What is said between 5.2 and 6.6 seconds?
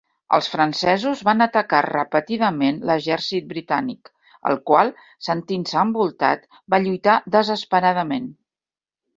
sentint-se envoltat,